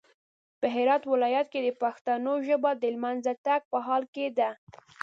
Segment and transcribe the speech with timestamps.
[0.59, 4.49] په هرات ولايت کې د پښتنو ژبه د لمېنځه تګ په حال کې ده